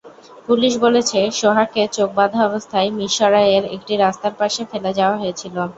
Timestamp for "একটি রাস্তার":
3.75-4.33